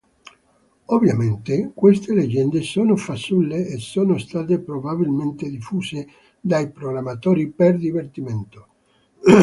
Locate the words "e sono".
3.67-4.17